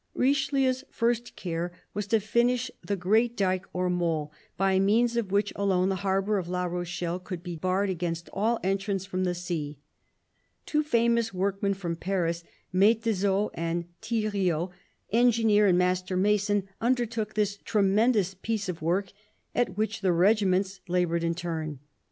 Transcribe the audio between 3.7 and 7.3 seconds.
or mole by means of which alone the harbour of La Rochelle